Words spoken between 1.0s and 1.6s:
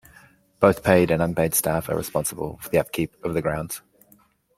and unpaid